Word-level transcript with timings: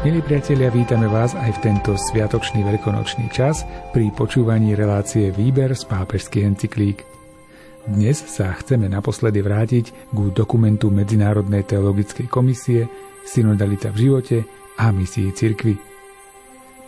Milí 0.00 0.24
priatelia, 0.24 0.72
vítame 0.72 1.12
vás 1.12 1.36
aj 1.36 1.60
v 1.60 1.62
tento 1.68 1.92
sviatočný 1.92 2.64
veľkonočný 2.64 3.28
čas 3.28 3.68
pri 3.92 4.08
počúvaní 4.08 4.72
relácie 4.72 5.28
Výber 5.28 5.76
z 5.76 5.84
pápežských 5.84 6.48
encyklík. 6.48 7.04
Dnes 7.84 8.16
sa 8.16 8.48
chceme 8.56 8.88
naposledy 8.88 9.44
vrátiť 9.44 9.92
k 10.08 10.18
dokumentu 10.32 10.88
Medzinárodnej 10.88 11.68
teologickej 11.68 12.32
komisie 12.32 12.88
Synodalita 13.28 13.92
v 13.92 14.08
živote 14.08 14.38
a 14.80 14.88
misii 14.88 15.36
cirkvy. 15.36 15.76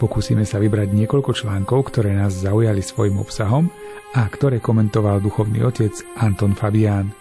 Pokúsime 0.00 0.48
sa 0.48 0.56
vybrať 0.56 0.96
niekoľko 0.96 1.36
článkov, 1.36 1.92
ktoré 1.92 2.16
nás 2.16 2.32
zaujali 2.32 2.80
svojim 2.80 3.20
obsahom 3.20 3.68
a 4.16 4.24
ktoré 4.24 4.56
komentoval 4.56 5.20
duchovný 5.20 5.60
otec 5.60 5.92
Anton 6.16 6.56
Fabián. 6.56 7.12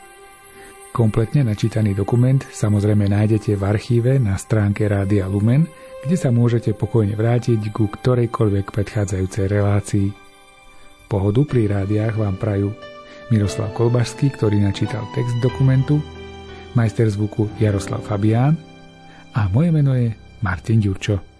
Kompletne 0.91 1.47
načítaný 1.47 1.95
dokument 1.95 2.43
samozrejme 2.43 3.07
nájdete 3.07 3.55
v 3.55 3.63
archíve 3.63 4.19
na 4.19 4.35
stránke 4.35 4.83
Rádia 4.91 5.23
Lumen, 5.23 5.63
kde 6.03 6.19
sa 6.19 6.35
môžete 6.35 6.75
pokojne 6.75 7.15
vrátiť 7.15 7.71
ku 7.71 7.87
ktorejkoľvek 7.87 8.75
predchádzajúcej 8.75 9.47
relácii. 9.47 10.11
Pohodu 11.07 11.47
pri 11.47 11.71
rádiách 11.71 12.19
vám 12.19 12.35
prajú 12.35 12.75
Miroslav 13.31 13.71
Kolbašský, 13.71 14.35
ktorý 14.35 14.59
načítal 14.59 15.07
text 15.15 15.39
dokumentu, 15.39 16.03
majster 16.75 17.07
zvuku 17.07 17.47
Jaroslav 17.55 18.03
Fabián 18.03 18.59
a 19.31 19.47
moje 19.47 19.71
meno 19.71 19.95
je 19.95 20.11
Martin 20.43 20.83
Ďurčo. 20.83 21.30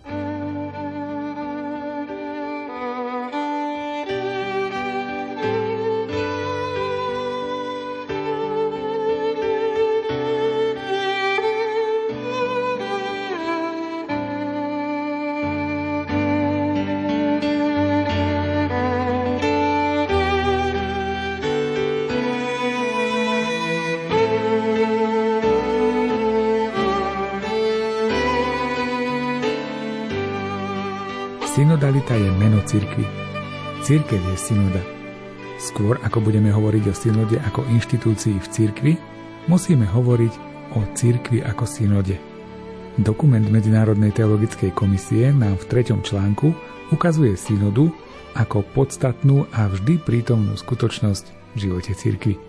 Cirkev 33.92 34.24
je 34.24 34.38
synoda. 34.40 34.80
Skôr 35.60 36.00
ako 36.00 36.24
budeme 36.24 36.48
hovoriť 36.48 36.84
o 36.88 36.96
synode 36.96 37.36
ako 37.44 37.68
inštitúcii 37.76 38.40
v 38.40 38.48
cirkvi, 38.48 38.94
musíme 39.52 39.84
hovoriť 39.84 40.34
o 40.80 40.88
cirkvi 40.96 41.44
ako 41.44 41.68
synode. 41.68 42.16
Dokument 42.96 43.44
Medzinárodnej 43.44 44.16
teologickej 44.16 44.72
komisie 44.72 45.36
nám 45.36 45.60
v 45.60 45.68
treťom 45.68 46.08
článku 46.08 46.56
ukazuje 46.96 47.36
synodu 47.36 47.92
ako 48.32 48.64
podstatnú 48.72 49.44
a 49.52 49.68
vždy 49.68 50.00
prítomnú 50.08 50.56
skutočnosť 50.56 51.52
v 51.52 51.58
živote 51.60 51.92
cirkvi. 51.92 52.40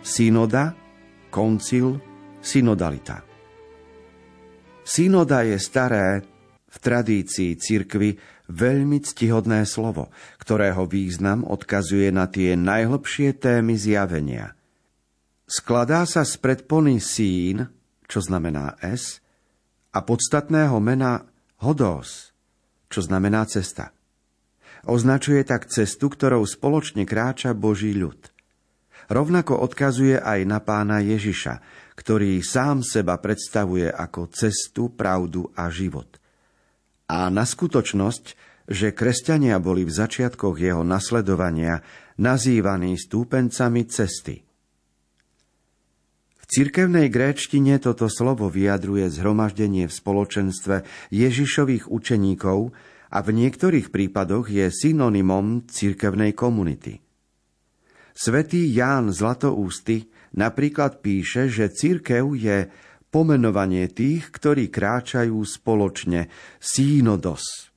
Synoda, 0.00 0.72
koncil, 1.28 2.00
synodalita. 2.40 3.20
Synoda 4.88 5.44
je 5.44 5.60
staré, 5.60 6.31
v 6.72 6.76
tradícii 6.80 7.60
cirkvy 7.60 8.16
veľmi 8.48 9.04
ctihodné 9.04 9.68
slovo, 9.68 10.08
ktorého 10.40 10.88
význam 10.88 11.44
odkazuje 11.44 12.08
na 12.08 12.24
tie 12.32 12.56
najhlbšie 12.56 13.36
témy 13.36 13.76
zjavenia. 13.76 14.56
Skladá 15.44 16.08
sa 16.08 16.24
z 16.24 16.40
predpony 16.40 16.96
sín, 16.96 17.68
čo 18.08 18.24
znamená 18.24 18.80
S, 18.80 19.20
a 19.92 20.00
podstatného 20.00 20.80
mena 20.80 21.28
hodos, 21.60 22.32
čo 22.88 23.04
znamená 23.04 23.44
cesta. 23.44 23.92
Označuje 24.88 25.44
tak 25.44 25.68
cestu, 25.68 26.08
ktorou 26.08 26.48
spoločne 26.48 27.04
kráča 27.04 27.52
Boží 27.52 27.92
ľud. 27.92 28.32
Rovnako 29.12 29.60
odkazuje 29.60 30.16
aj 30.16 30.40
na 30.48 30.58
pána 30.64 31.04
Ježiša, 31.04 31.60
ktorý 32.00 32.40
sám 32.40 32.80
seba 32.80 33.20
predstavuje 33.20 33.92
ako 33.92 34.32
cestu, 34.32 34.88
pravdu 34.88 35.52
a 35.52 35.68
život 35.68 36.11
a 37.12 37.28
na 37.28 37.44
skutočnosť, 37.44 38.24
že 38.72 38.96
kresťania 38.96 39.60
boli 39.60 39.84
v 39.84 39.92
začiatkoch 39.92 40.56
jeho 40.56 40.80
nasledovania 40.80 41.84
nazývaní 42.16 42.96
stúpencami 42.96 43.84
cesty. 43.84 44.40
V 46.40 46.44
cirkevnej 46.48 47.12
gréčtine 47.12 47.76
toto 47.76 48.08
slovo 48.08 48.48
vyjadruje 48.48 49.12
zhromaždenie 49.12 49.88
v 49.88 49.92
spoločenstve 49.92 50.88
Ježišových 51.12 51.92
učeníkov 51.92 52.72
a 53.12 53.18
v 53.20 53.28
niektorých 53.28 53.92
prípadoch 53.92 54.48
je 54.48 54.72
synonymom 54.72 55.68
cirkevnej 55.68 56.32
komunity. 56.32 57.04
Svetý 58.12 58.72
Ján 58.72 59.12
Zlatoústy 59.12 60.08
napríklad 60.36 61.04
píše, 61.04 61.48
že 61.48 61.72
cirkev 61.72 62.32
je 62.36 62.68
pomenovanie 63.12 63.92
tých, 63.92 64.32
ktorí 64.32 64.72
kráčajú 64.72 65.36
spoločne, 65.44 66.32
sínodos. 66.56 67.68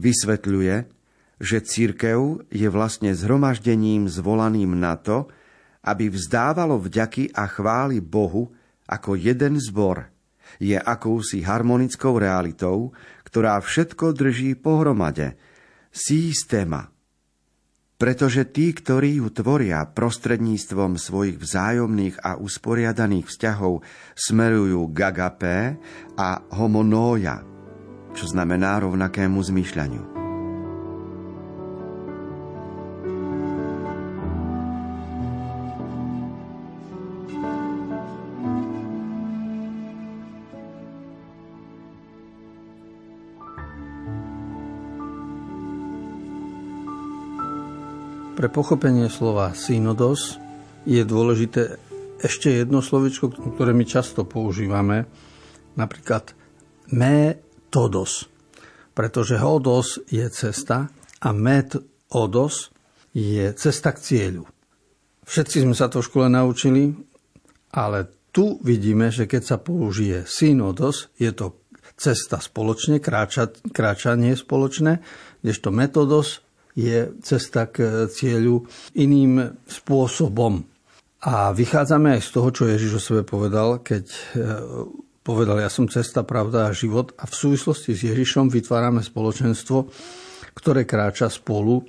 Vysvetľuje, 0.00 0.88
že 1.38 1.58
církev 1.62 2.48
je 2.50 2.68
vlastne 2.72 3.12
zhromaždením 3.14 4.08
zvolaným 4.10 4.74
na 4.74 4.98
to, 4.98 5.30
aby 5.84 6.10
vzdávalo 6.10 6.80
vďaky 6.80 7.30
a 7.36 7.46
chváli 7.46 8.02
Bohu 8.02 8.50
ako 8.88 9.14
jeden 9.14 9.60
zbor. 9.60 10.10
Je 10.58 10.74
akousi 10.74 11.44
harmonickou 11.44 12.16
realitou, 12.16 12.96
ktorá 13.22 13.60
všetko 13.60 14.16
drží 14.16 14.56
pohromade. 14.56 15.36
Systéma, 15.92 16.88
pretože 17.98 18.46
tí, 18.46 18.70
ktorí 18.70 19.18
ju 19.18 19.28
tvoria 19.34 19.82
prostredníctvom 19.90 20.96
svojich 20.96 21.36
vzájomných 21.42 22.22
a 22.22 22.38
usporiadaných 22.38 23.26
vzťahov, 23.26 23.82
smerujú 24.14 24.86
k 24.94 24.98
agapé 25.02 25.58
a 26.14 26.38
homonója, 26.54 27.42
čo 28.14 28.30
znamená 28.30 28.78
rovnakému 28.78 29.42
zmýšľaniu. 29.42 30.17
Pre 48.38 48.46
pochopenie 48.46 49.10
slova 49.10 49.50
synodos 49.50 50.38
je 50.86 51.02
dôležité 51.02 51.74
ešte 52.22 52.54
jedno 52.54 52.78
slovičko, 52.78 53.34
ktoré 53.34 53.74
my 53.74 53.82
často 53.82 54.22
používame, 54.22 55.10
napríklad 55.74 56.38
metodos, 56.94 58.30
pretože 58.94 59.42
hodos 59.42 59.98
je 60.06 60.22
cesta 60.30 60.86
a 61.18 61.28
metodos 61.34 62.70
je 63.10 63.50
cesta 63.58 63.90
k 63.90 64.06
cieľu. 64.06 64.46
Všetci 65.26 65.66
sme 65.66 65.74
sa 65.74 65.90
to 65.90 65.98
v 65.98 66.06
škole 66.06 66.26
naučili, 66.30 66.94
ale 67.74 68.30
tu 68.30 68.62
vidíme, 68.62 69.10
že 69.10 69.26
keď 69.26 69.42
sa 69.42 69.56
použije 69.58 70.30
synodos, 70.30 71.10
je 71.18 71.34
to 71.34 71.58
cesta 71.98 72.38
spoločne, 72.38 73.02
kráča, 73.02 73.50
kráčanie 73.74 74.38
spoločné, 74.38 75.02
kdežto 75.42 75.74
metodos 75.74 76.46
je 76.78 77.10
cesta 77.26 77.66
k 77.66 78.06
cieľu 78.06 78.62
iným 78.94 79.58
spôsobom. 79.66 80.62
A 81.26 81.50
vychádzame 81.50 82.14
aj 82.14 82.22
z 82.22 82.30
toho, 82.30 82.48
čo 82.54 82.70
Ježiš 82.70 82.92
o 82.94 83.02
sebe 83.02 83.22
povedal, 83.26 83.82
keď 83.82 84.06
e, 84.06 84.18
povedal, 85.26 85.58
ja 85.58 85.66
som 85.66 85.90
cesta, 85.90 86.22
pravda 86.22 86.70
a 86.70 86.76
život. 86.76 87.10
A 87.18 87.26
v 87.26 87.34
súvislosti 87.34 87.98
s 87.98 88.06
Ježišom 88.06 88.46
vytvárame 88.46 89.02
spoločenstvo, 89.02 89.90
ktoré 90.54 90.86
kráča 90.86 91.26
spolu 91.26 91.82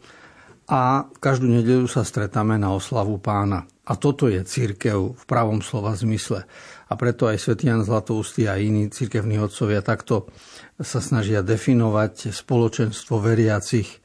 a 0.65 1.05
každú 1.21 1.45
nedelu 1.45 1.85
sa 1.85 2.01
stretáme 2.01 2.57
na 2.57 2.73
oslavu 2.73 3.21
pána. 3.21 3.69
A 3.85 3.93
toto 3.97 4.25
je 4.25 4.41
církev 4.41 5.17
v 5.17 5.23
pravom 5.29 5.61
slova 5.61 5.93
zmysle. 5.93 6.45
A 6.89 6.93
preto 6.97 7.29
aj 7.29 7.41
svätý 7.41 7.69
Jan 7.69 7.85
Zlatoustý 7.85 8.49
a 8.49 8.57
iní 8.57 8.89
církevní 8.89 9.37
otcovia 9.37 9.85
takto 9.85 10.29
sa 10.81 11.01
snažia 11.01 11.45
definovať 11.45 12.33
spoločenstvo 12.33 13.21
veriacich 13.21 14.01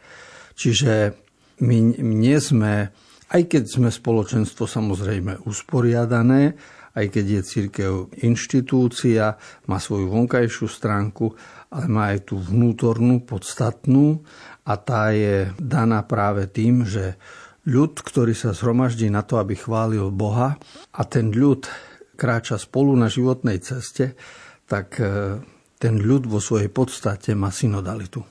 Čiže 0.55 1.15
my 1.63 1.79
nie 2.03 2.39
sme, 2.39 2.91
aj 3.31 3.43
keď 3.47 3.65
sme 3.67 3.91
spoločenstvo 3.91 4.67
samozrejme 4.67 5.47
usporiadané, 5.47 6.55
aj 6.95 7.07
keď 7.11 7.25
je 7.27 7.43
církev 7.43 7.93
inštitúcia, 8.23 9.35
má 9.67 9.83
svoju 9.83 10.15
vonkajšiu 10.15 10.67
stránku, 10.71 11.35
ale 11.75 11.87
má 11.91 12.15
aj 12.15 12.31
tú 12.31 12.39
vnútornú, 12.39 13.27
podstatnú 13.27 14.23
a 14.63 14.79
tá 14.79 15.11
je 15.11 15.51
daná 15.59 16.07
práve 16.07 16.47
tým, 16.47 16.87
že 16.87 17.19
ľud, 17.67 17.99
ktorý 17.99 18.31
sa 18.31 18.55
zhromaždí 18.55 19.11
na 19.11 19.27
to, 19.27 19.43
aby 19.43 19.59
chválil 19.59 20.15
Boha 20.15 20.55
a 20.95 21.03
ten 21.03 21.35
ľud 21.35 21.67
kráča 22.15 22.63
spolu 22.63 22.95
na 22.95 23.11
životnej 23.11 23.59
ceste, 23.59 24.15
tak 24.71 25.03
e, 25.03 25.43
ten 25.83 25.95
ľud 25.99 26.31
vo 26.31 26.39
svojej 26.39 26.71
podstate 26.71 27.35
má 27.35 27.51
synodalitu. 27.51 28.23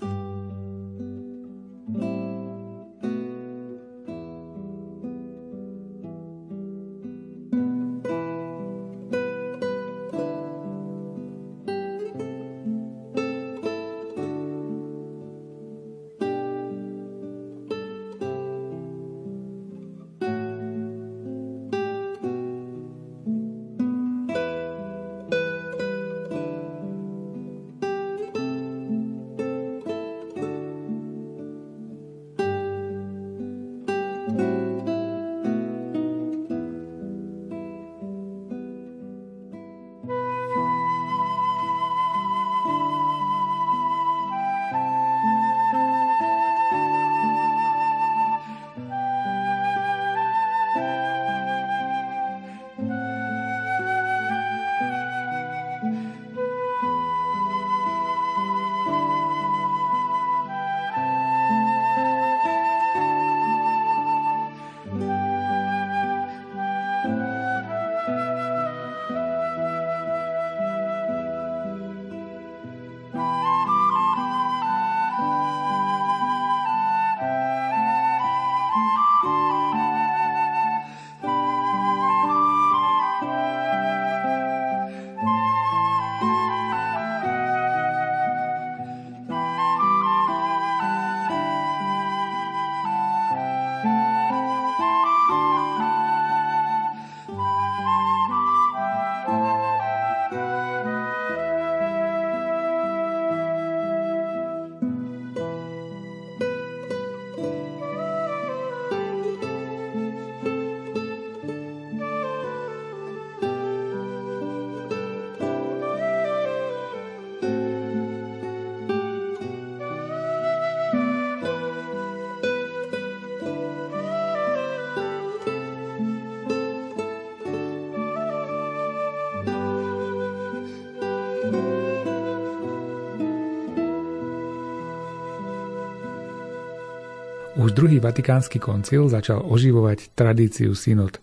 Už 137.53 137.69
druhý 137.77 138.01
vatikánsky 138.01 138.57
koncil 138.57 139.05
začal 139.13 139.45
oživovať 139.45 140.17
tradíciu 140.17 140.73
synod. 140.73 141.21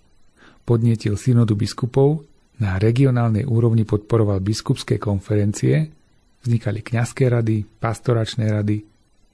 Podnietil 0.62 1.18
synodu 1.18 1.58
biskupov, 1.58 2.22
na 2.62 2.78
regionálnej 2.78 3.42
úrovni 3.42 3.82
podporoval 3.82 4.38
biskupské 4.38 5.02
konferencie, 5.02 5.90
vznikali 6.46 6.86
kňazské 6.86 7.26
rady, 7.26 7.66
pastoračné 7.66 8.46
rady, 8.46 8.86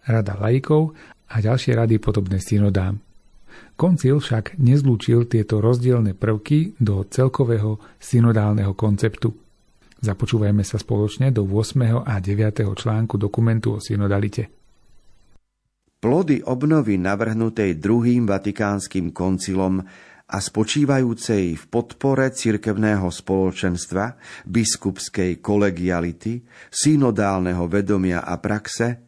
rada 0.08 0.40
laikov 0.40 0.96
a 1.28 1.44
ďalšie 1.44 1.76
rady 1.76 2.00
podobné 2.00 2.40
synodám. 2.40 2.96
Koncil 3.76 4.16
však 4.16 4.56
nezlúčil 4.56 5.28
tieto 5.28 5.60
rozdielne 5.60 6.16
prvky 6.16 6.80
do 6.80 7.04
celkového 7.04 7.76
synodálneho 8.00 8.72
konceptu. 8.72 9.36
Započúvajme 10.00 10.64
sa 10.64 10.80
spoločne 10.80 11.28
do 11.28 11.44
8. 11.44 12.08
a 12.08 12.14
9. 12.24 12.64
článku 12.72 13.20
dokumentu 13.20 13.76
o 13.76 13.78
synodalite. 13.84 14.48
Plody 15.96 16.44
obnovy 16.44 17.00
navrhnutej 17.00 17.80
druhým 17.80 18.28
vatikánskym 18.28 19.16
koncilom 19.16 19.80
a 20.26 20.36
spočívajúcej 20.42 21.54
v 21.54 21.64
podpore 21.70 22.34
cirkevného 22.34 23.06
spoločenstva, 23.08 24.18
biskupskej 24.44 25.38
kolegiality, 25.38 26.42
synodálneho 26.68 27.64
vedomia 27.70 28.26
a 28.26 28.36
praxe, 28.42 29.06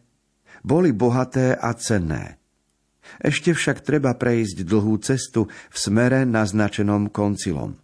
boli 0.62 0.94
bohaté 0.94 1.58
a 1.58 1.74
cenné. 1.74 2.38
Ešte 3.18 3.56
však 3.56 3.82
treba 3.82 4.14
prejsť 4.14 4.62
dlhú 4.62 5.00
cestu 5.00 5.48
v 5.48 5.76
smere 5.76 6.22
naznačenom 6.28 7.10
koncilom. 7.10 7.74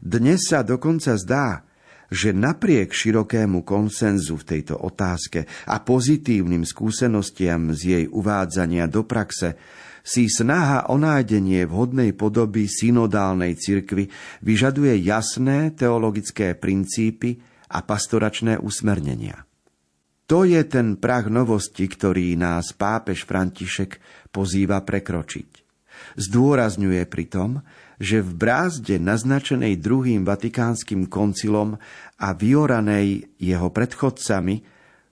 Dnes 0.00 0.48
sa 0.48 0.64
dokonca 0.64 1.16
zdá, 1.16 1.64
že 2.12 2.36
napriek 2.36 2.92
širokému 2.92 3.64
konsenzu 3.64 4.40
v 4.40 4.44
tejto 4.56 4.76
otázke 4.80 5.48
a 5.68 5.80
pozitívnym 5.80 6.64
skúsenostiam 6.66 7.72
z 7.72 7.80
jej 7.80 8.04
uvádzania 8.08 8.88
do 8.88 9.04
praxe, 9.04 9.56
si 10.04 10.28
snaha 10.28 10.92
o 10.92 11.00
nájdenie 11.00 11.64
vhodnej 11.64 12.12
podoby 12.12 12.68
synodálnej 12.68 13.56
cirkvy 13.56 14.12
vyžaduje 14.44 15.00
jasné 15.00 15.72
teologické 15.72 16.52
princípy 16.52 17.40
a 17.72 17.80
pastoračné 17.80 18.60
usmernenia. 18.60 19.48
To 20.28 20.44
je 20.44 20.60
ten 20.68 21.00
prach 21.00 21.32
novosti, 21.32 21.88
ktorý 21.88 22.36
nás 22.36 22.76
pápež 22.76 23.24
František 23.24 24.00
pozýva 24.28 24.84
prekročiť. 24.84 25.64
Zdôrazňuje 26.20 27.02
pritom, 27.08 27.60
že 27.98 28.22
v 28.22 28.30
brázde 28.34 28.98
naznačenej 28.98 29.78
druhým 29.78 30.26
vatikánskym 30.26 31.06
koncilom 31.06 31.78
a 32.18 32.28
vyoranej 32.34 33.36
jeho 33.38 33.68
predchodcami 33.70 34.64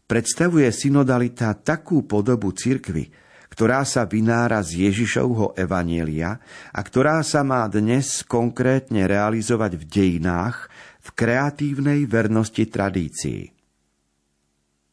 predstavuje 0.06 0.68
synodalita 0.68 1.56
takú 1.56 2.04
podobu 2.04 2.52
cirkvy, 2.52 3.08
ktorá 3.52 3.84
sa 3.84 4.08
vynára 4.08 4.64
z 4.64 4.88
Ježišovho 4.88 5.52
evanielia 5.60 6.40
a 6.72 6.80
ktorá 6.80 7.20
sa 7.20 7.44
má 7.44 7.68
dnes 7.68 8.24
konkrétne 8.24 9.04
realizovať 9.04 9.76
v 9.76 9.84
dejinách 9.84 10.72
v 11.02 11.08
kreatívnej 11.12 12.08
vernosti 12.08 12.64
tradícii. 12.64 13.52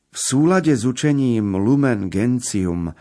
V 0.10 0.18
súlade 0.18 0.74
s 0.74 0.84
učením 0.84 1.54
Lumen 1.54 2.10
Gentium 2.10 2.92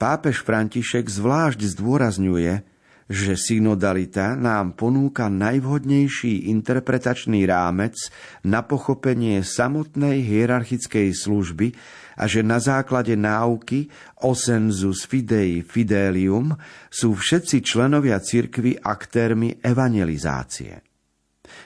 pápež 0.00 0.40
František 0.42 1.06
zvlášť 1.12 1.60
zdôrazňuje, 1.76 2.73
že 3.04 3.36
synodalita 3.36 4.32
nám 4.32 4.72
ponúka 4.72 5.28
najvhodnejší 5.28 6.48
interpretačný 6.48 7.44
rámec 7.44 7.96
na 8.44 8.64
pochopenie 8.64 9.44
samotnej 9.44 10.24
hierarchickej 10.24 11.12
služby 11.12 11.76
a 12.16 12.24
že 12.24 12.40
na 12.40 12.62
základe 12.62 13.12
náuky 13.18 13.90
Osensus 14.24 15.04
Fidei 15.04 15.60
Fidelium 15.60 16.54
sú 16.88 17.12
všetci 17.12 17.60
členovia 17.60 18.22
cirkvy 18.22 18.80
aktérmi 18.80 19.60
evangelizácie. 19.60 20.80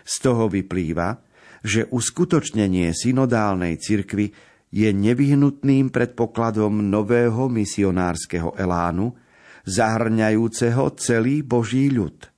Z 0.02 0.14
toho 0.25 0.50
vyplýva, 0.50 1.23
že 1.62 1.87
uskutočnenie 1.87 2.90
synodálnej 2.95 3.78
cirkvy 3.78 4.30
je 4.68 4.88
nevyhnutným 4.92 5.88
predpokladom 5.88 6.92
nového 6.92 7.49
misionárskeho 7.49 8.57
elánu, 8.57 9.27
zahrňajúceho 9.68 10.96
celý 10.96 11.44
Boží 11.44 11.92
ľud. 11.92 12.32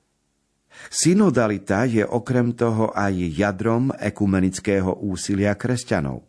Synodalita 0.90 1.86
je 1.86 2.02
okrem 2.02 2.50
toho 2.58 2.90
aj 2.90 3.14
jadrom 3.14 3.94
ekumenického 3.94 5.06
úsilia 5.06 5.54
kresťanov. 5.54 6.26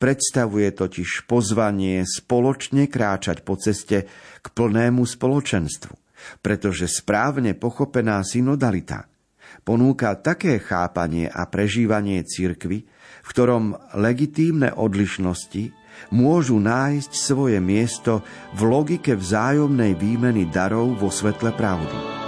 Predstavuje 0.00 0.72
totiž 0.72 1.28
pozvanie 1.28 2.04
spoločne 2.08 2.88
kráčať 2.88 3.44
po 3.44 3.60
ceste 3.60 4.08
k 4.40 4.46
plnému 4.52 5.04
spoločenstvu, 5.04 5.94
pretože 6.40 6.88
správne 6.88 7.52
pochopená 7.52 8.24
synodalita 8.24 9.12
ponúka 9.60 10.16
také 10.18 10.58
chápanie 10.58 11.28
a 11.28 11.44
prežívanie 11.46 12.24
cirkvy, 12.24 12.88
v 13.22 13.28
ktorom 13.28 13.76
legitímne 13.94 14.74
odlišnosti 14.74 15.81
môžu 16.10 16.58
nájsť 16.58 17.12
svoje 17.14 17.62
miesto 17.62 18.26
v 18.56 18.60
logike 18.66 19.14
vzájomnej 19.14 19.94
výmeny 19.94 20.50
darov 20.50 20.98
vo 20.98 21.12
svetle 21.12 21.54
pravdy. 21.54 22.22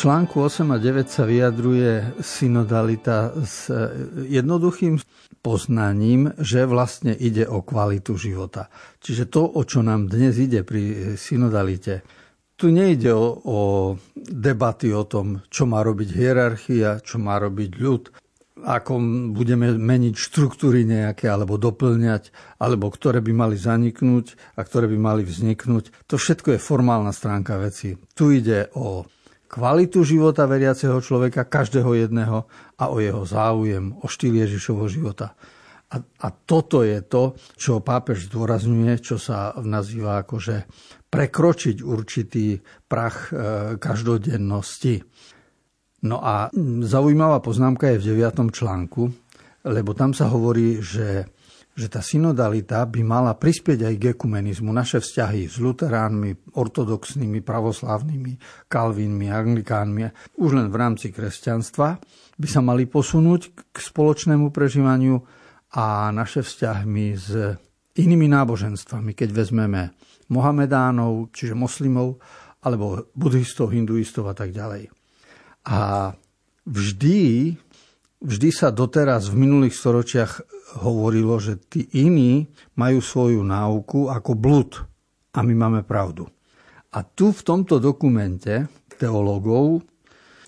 článku 0.00 0.40
8 0.40 0.64
a 0.72 0.80
9 0.80 1.12
sa 1.12 1.28
vyjadruje 1.28 2.24
synodalita 2.24 3.36
s 3.44 3.68
jednoduchým 4.16 4.96
poznaním, 5.44 6.32
že 6.40 6.64
vlastne 6.64 7.12
ide 7.12 7.44
o 7.44 7.60
kvalitu 7.60 8.16
života. 8.16 8.72
Čiže 9.04 9.28
to, 9.28 9.44
o 9.44 9.60
čo 9.60 9.84
nám 9.84 10.08
dnes 10.08 10.40
ide 10.40 10.64
pri 10.64 11.16
synodalite, 11.20 12.00
tu 12.60 12.68
nejde 12.68 13.16
o, 13.16 13.40
o 13.40 13.58
debaty 14.20 14.92
o 14.92 15.08
tom, 15.08 15.40
čo 15.48 15.64
má 15.64 15.80
robiť 15.80 16.12
hierarchia, 16.12 17.00
čo 17.00 17.16
má 17.16 17.40
robiť 17.40 17.70
ľud, 17.80 18.12
ako 18.60 19.00
budeme 19.32 19.72
meniť 19.80 20.14
štruktúry 20.20 20.84
nejaké, 20.84 21.24
alebo 21.32 21.56
doplňať, 21.56 22.28
alebo 22.60 22.92
ktoré 22.92 23.24
by 23.24 23.32
mali 23.32 23.56
zaniknúť 23.56 24.36
a 24.56 24.60
ktoré 24.60 24.92
by 24.92 24.98
mali 25.00 25.22
vzniknúť. 25.24 26.04
To 26.12 26.20
všetko 26.20 26.56
je 26.56 26.60
formálna 26.60 27.16
stránka 27.16 27.56
veci. 27.56 27.96
Tu 28.12 28.44
ide 28.44 28.68
o 28.76 29.08
kvalitu 29.48 30.04
života 30.04 30.44
veriaceho 30.44 31.00
človeka, 31.00 31.48
každého 31.48 31.96
jedného 31.96 32.44
a 32.76 32.84
o 32.92 33.00
jeho 33.00 33.24
záujem, 33.24 33.96
o 33.96 34.06
štýl 34.06 34.44
Ježišovho 34.44 34.86
života. 34.92 35.32
A, 35.90 35.98
a 35.98 36.28
toto 36.30 36.86
je 36.86 37.02
to, 37.02 37.34
čo 37.58 37.82
pápež 37.82 38.30
zdôrazňuje, 38.30 39.02
čo 39.02 39.18
sa 39.18 39.50
nazýva 39.58 40.22
akože 40.22 40.70
prekročiť 41.10 41.82
určitý 41.82 42.56
prach 42.86 43.28
e, 43.28 43.32
každodennosti. 43.76 45.02
No 46.06 46.22
a 46.22 46.48
zaujímavá 46.86 47.42
poznámka 47.42 47.92
je 47.92 48.00
v 48.00 48.06
9. 48.16 48.54
článku, 48.54 49.02
lebo 49.66 49.90
tam 49.92 50.14
sa 50.16 50.30
hovorí, 50.30 50.80
že 50.80 51.28
že 51.80 51.88
tá 51.88 52.04
synodalita 52.04 52.82
by 52.84 53.00
mala 53.00 53.32
prispieť 53.32 53.88
aj 53.88 53.94
k 53.96 54.04
ekumenizmu. 54.12 54.68
Naše 54.68 55.00
vzťahy 55.00 55.48
s 55.48 55.56
luteránmi, 55.62 56.52
ortodoxnými, 56.52 57.40
pravoslávnymi, 57.40 58.66
kalvínmi, 58.68 59.32
anglikánmi, 59.32 60.02
už 60.36 60.50
len 60.60 60.68
v 60.68 60.76
rámci 60.76 61.08
kresťanstva, 61.08 61.96
by 62.36 62.48
sa 62.50 62.60
mali 62.60 62.84
posunúť 62.84 63.72
k 63.72 63.76
spoločnému 63.80 64.52
prežívaniu 64.52 65.24
a 65.72 66.12
naše 66.12 66.44
vzťahmi 66.44 67.06
s 67.14 67.28
inými 67.96 68.26
náboženstvami, 68.28 69.16
keď 69.16 69.28
vezmeme 69.30 69.94
Mohamedánov, 70.30 71.34
čiže 71.34 71.58
moslimov, 71.58 72.22
alebo 72.62 73.10
buddhistov, 73.12 73.74
hinduistov 73.74 74.30
a 74.30 74.34
tak 74.34 74.54
ďalej. 74.54 74.88
A 75.66 76.10
vždy 76.64 77.18
Vždy 78.20 78.52
sa 78.52 78.68
doteraz 78.68 79.32
v 79.32 79.48
minulých 79.48 79.80
storočiach 79.80 80.44
hovorilo, 80.84 81.40
že 81.40 81.56
tí 81.56 81.88
iní 81.96 82.52
majú 82.76 83.00
svoju 83.00 83.40
náuku 83.40 84.12
ako 84.12 84.36
blud 84.36 84.76
a 85.32 85.40
my 85.40 85.54
máme 85.56 85.80
pravdu. 85.88 86.28
A 86.92 87.00
tu 87.00 87.32
v 87.32 87.40
tomto 87.40 87.80
dokumente 87.80 88.68
teológov 89.00 89.80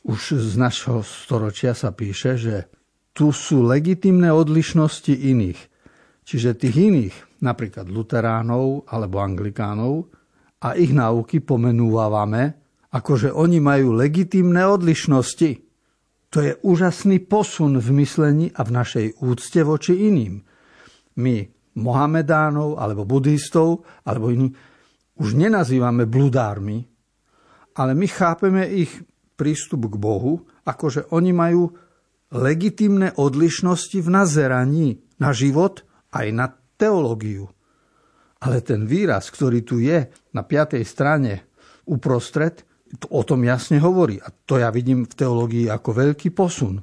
už 0.05 0.37
z 0.37 0.53
našho 0.61 1.01
storočia 1.01 1.73
sa 1.73 1.97
píše, 1.97 2.37
že 2.37 2.69
tu 3.17 3.33
sú 3.33 3.65
legitimné 3.65 4.29
odlišnosti 4.29 5.17
iných. 5.17 5.61
Čiže 6.29 6.53
tých 6.53 6.77
iných, 6.77 7.17
napríklad 7.43 7.91
luteránov 7.91 8.87
alebo 8.87 9.19
anglikánov, 9.19 9.95
a 10.63 10.79
ich 10.79 10.95
náuky 10.95 11.43
pomenúvame, 11.43 12.43
ako 12.95 13.13
že 13.19 13.31
oni 13.35 13.59
majú 13.59 13.99
legitimné 13.99 14.63
odlišnosti. 14.63 15.51
To 16.33 16.39
je 16.39 16.55
úžasný 16.63 17.27
posun 17.27 17.83
v 17.83 17.89
myslení 17.99 18.47
a 18.55 18.63
v 18.63 18.71
našej 18.71 19.07
úcte 19.21 19.61
voči 19.67 20.07
iným. 20.07 20.39
My 21.19 21.45
Mohamedánov 21.73 22.79
alebo 22.79 23.03
buddhistov 23.09 23.85
alebo 24.07 24.31
iní 24.31 24.49
už 25.19 25.37
nenazývame 25.37 26.09
bludármi, 26.09 26.79
ale 27.77 27.93
my 27.97 28.07
chápeme 28.09 28.65
ich 28.69 28.93
prístup 29.37 29.89
k 29.89 29.97
Bohu, 29.97 30.45
akože 30.65 31.13
oni 31.13 31.33
majú 31.33 31.73
legitimné 32.33 33.17
odlišnosti 33.17 33.99
v 34.01 34.09
nazeraní 34.09 34.89
na 35.21 35.33
život 35.37 35.85
aj 36.13 36.27
na 36.33 36.47
teológiu. 36.83 37.47
Ale 38.43 38.59
ten 38.67 38.83
výraz, 38.91 39.31
ktorý 39.31 39.63
tu 39.63 39.79
je 39.79 40.11
na 40.35 40.43
piatej 40.43 40.83
strane 40.83 41.47
uprostred, 41.87 42.67
o 43.09 43.23
tom 43.23 43.47
jasne 43.47 43.79
hovorí. 43.79 44.19
A 44.19 44.35
to 44.35 44.59
ja 44.59 44.69
vidím 44.75 45.07
v 45.07 45.15
teológii 45.15 45.71
ako 45.71 45.91
veľký 45.95 46.35
posun. 46.35 46.83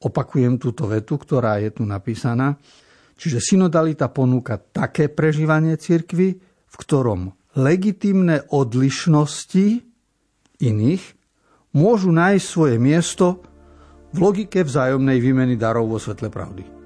Opakujem 0.00 0.56
túto 0.56 0.88
vetu, 0.88 1.20
ktorá 1.20 1.60
je 1.60 1.76
tu 1.76 1.84
napísaná. 1.84 2.56
Čiže 3.18 3.42
synodalita 3.42 4.08
ponúka 4.08 4.56
také 4.56 5.10
prežívanie 5.10 5.76
cirkvy, 5.76 6.28
v 6.40 6.74
ktorom 6.78 7.34
legitimné 7.58 8.46
odlišnosti 8.54 9.82
iných 10.62 11.04
môžu 11.74 12.14
nájsť 12.14 12.46
svoje 12.46 12.76
miesto 12.78 13.42
v 14.14 14.18
logike 14.22 14.62
vzájomnej 14.62 15.18
výmeny 15.18 15.58
darov 15.58 15.90
vo 15.90 15.98
svetle 15.98 16.30
pravdy. 16.30 16.77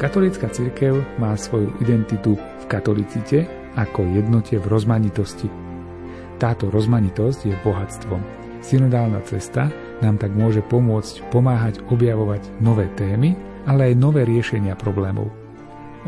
Katolícka 0.00 0.48
cirkev 0.48 1.04
má 1.20 1.36
svoju 1.36 1.76
identitu 1.84 2.32
v 2.32 2.64
katolicite 2.72 3.44
ako 3.76 4.08
jednote 4.16 4.56
v 4.56 4.64
rozmanitosti. 4.64 5.44
Táto 6.40 6.72
rozmanitosť 6.72 7.40
je 7.44 7.54
bohatstvom. 7.60 8.24
Synodálna 8.64 9.20
cesta 9.28 9.68
nám 10.00 10.16
tak 10.16 10.32
môže 10.32 10.64
pomôcť 10.64 11.28
pomáhať 11.28 11.84
objavovať 11.92 12.48
nové 12.64 12.88
témy, 12.96 13.36
ale 13.68 13.92
aj 13.92 14.00
nové 14.00 14.24
riešenia 14.24 14.72
problémov. 14.72 15.28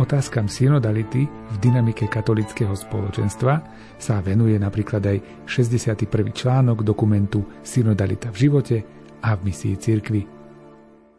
Otázkam 0.00 0.48
synodality 0.48 1.28
v 1.28 1.54
dynamike 1.60 2.08
katolického 2.08 2.72
spoločenstva 2.72 3.60
sa 4.00 4.24
venuje 4.24 4.56
napríklad 4.56 5.04
aj 5.04 5.44
61. 5.44 6.32
článok 6.32 6.80
dokumentu 6.80 7.44
Synodalita 7.60 8.32
v 8.32 8.40
živote 8.40 8.76
a 9.20 9.36
v 9.36 9.52
misii 9.52 9.76
cirkvi. 9.76 10.41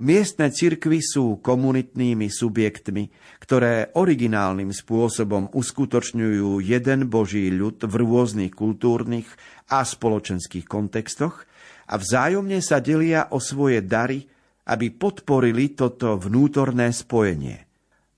Miestne 0.01 0.49
cirkvy 0.49 1.05
sú 1.05 1.37
komunitnými 1.37 2.25
subjektmi, 2.25 3.13
ktoré 3.37 3.93
originálnym 3.93 4.73
spôsobom 4.73 5.53
uskutočňujú 5.53 6.65
jeden 6.65 7.13
Boží 7.13 7.53
ľud 7.53 7.77
v 7.85 7.93
rôznych 8.01 8.57
kultúrnych 8.57 9.29
a 9.69 9.85
spoločenských 9.85 10.65
kontextoch 10.65 11.45
a 11.85 11.93
vzájomne 12.01 12.57
sa 12.65 12.81
delia 12.81 13.29
o 13.29 13.37
svoje 13.37 13.85
dary, 13.85 14.25
aby 14.65 14.89
podporili 14.89 15.77
toto 15.77 16.17
vnútorné 16.17 16.89
spojenie. 16.89 17.72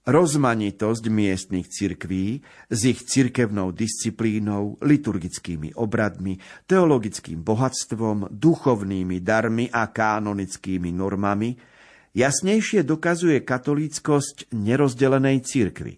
Rozmanitosť 0.06 1.10
miestnych 1.10 1.66
cirkví 1.66 2.46
s 2.70 2.80
ich 2.86 3.02
cirkevnou 3.10 3.74
disciplínou, 3.74 4.78
liturgickými 4.78 5.74
obradmi, 5.74 6.38
teologickým 6.70 7.42
bohatstvom, 7.42 8.30
duchovnými 8.30 9.18
darmi 9.26 9.66
a 9.74 9.90
kanonickými 9.90 10.94
normami 10.94 11.58
jasnejšie 12.14 12.86
dokazuje 12.86 13.42
katolíckosť 13.42 14.54
nerozdelenej 14.54 15.42
cirkvy. 15.42 15.98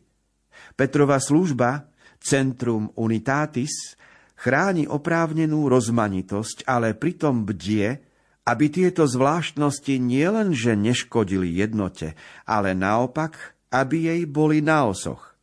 Petrova 0.80 1.20
služba, 1.20 1.92
Centrum 2.24 2.96
Unitatis, 2.96 4.00
chráni 4.40 4.88
oprávnenú 4.88 5.68
rozmanitosť, 5.68 6.64
ale 6.64 6.96
pritom 6.96 7.44
bdie, 7.44 8.00
aby 8.48 8.66
tieto 8.72 9.04
zvláštnosti 9.04 10.00
nielenže 10.00 10.80
neškodili 10.80 11.60
jednote, 11.60 12.16
ale 12.48 12.72
naopak 12.72 13.57
aby 13.78 14.10
jej 14.10 14.22
boli 14.26 14.66
na 14.66 14.90
osoch. 14.90 15.38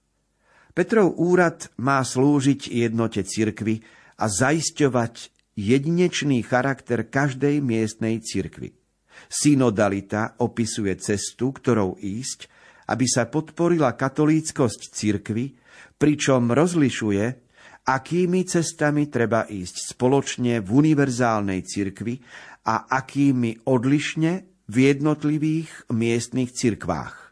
Petrov 0.74 1.14
úrad 1.22 1.70
má 1.78 2.02
slúžiť 2.02 2.66
jednote 2.66 3.22
cirkvy 3.22 3.78
a 4.18 4.26
zaisťovať 4.26 5.30
jedinečný 5.54 6.42
charakter 6.42 7.06
každej 7.06 7.62
miestnej 7.62 8.18
cirkvy. 8.18 8.74
Synodalita 9.30 10.34
opisuje 10.42 10.98
cestu, 10.98 11.54
ktorou 11.54 11.94
ísť, 12.02 12.50
aby 12.90 13.06
sa 13.06 13.30
podporila 13.30 13.94
katolíckosť 13.94 14.90
cirkvy, 14.90 15.54
pričom 15.94 16.50
rozlišuje, 16.50 17.24
akými 17.86 18.42
cestami 18.44 19.06
treba 19.06 19.46
ísť 19.46 19.94
spoločne 19.94 20.58
v 20.58 20.68
univerzálnej 20.68 21.62
cirkvi 21.62 22.18
a 22.66 22.90
akými 22.90 23.62
odlišne 23.70 24.32
v 24.66 24.76
jednotlivých 24.90 25.92
miestnych 25.94 26.50
cirkvách. 26.50 27.23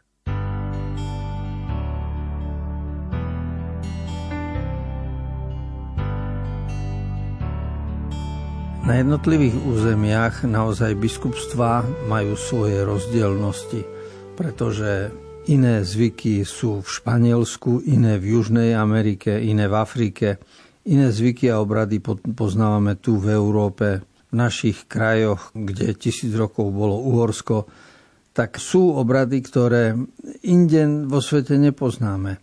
Na 8.83 8.99
jednotlivých 8.99 9.55
územiach 9.63 10.43
naozaj 10.43 10.99
biskupstvá 10.99 11.87
majú 12.11 12.35
svoje 12.35 12.83
rozdielnosti, 12.83 13.87
pretože 14.35 15.07
iné 15.47 15.87
zvyky 15.87 16.43
sú 16.43 16.83
v 16.83 16.87
Španielsku, 16.91 17.79
iné 17.87 18.19
v 18.19 18.35
Južnej 18.35 18.75
Amerike, 18.75 19.39
iné 19.39 19.71
v 19.71 19.75
Afrike. 19.79 20.27
Iné 20.83 21.15
zvyky 21.15 21.47
a 21.47 21.63
obrady 21.63 22.03
poznávame 22.35 22.99
tu 22.99 23.23
v 23.23 23.31
Európe, 23.31 24.03
v 24.03 24.33
našich 24.35 24.83
krajoch, 24.91 25.55
kde 25.55 25.95
tisíc 25.95 26.35
rokov 26.35 26.75
bolo 26.75 26.99
Uhorsko, 27.07 27.71
tak 28.35 28.59
sú 28.59 28.99
obrady, 28.99 29.39
ktoré 29.47 29.95
inde 30.43 31.07
vo 31.07 31.23
svete 31.23 31.55
nepoznáme. 31.55 32.35